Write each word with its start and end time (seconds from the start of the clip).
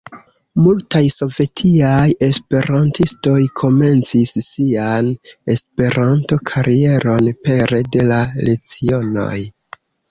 Multaj 0.67 1.01
sovetiaj 1.15 2.07
esperantistoj 2.29 3.37
komencis 3.61 4.33
sian 4.47 5.13
Esperanto-karieron 5.57 7.33
pere 7.47 7.85
de 7.97 8.13
la 8.15 8.23
lecionoj. 8.51 9.43